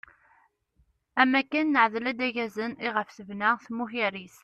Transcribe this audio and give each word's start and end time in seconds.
Am 1.21 1.33
akken 1.41 1.65
neɛdel-d 1.73 2.19
aggazen 2.27 2.71
iɣef 2.87 3.07
tebna 3.11 3.49
tamukerrist. 3.63 4.39